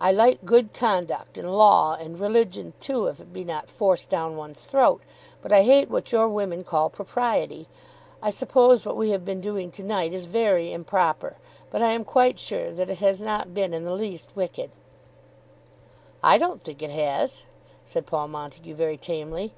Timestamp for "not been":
13.20-13.74